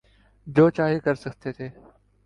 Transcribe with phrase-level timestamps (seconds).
[0.47, 1.69] جو چاہے کر سکتے تھے۔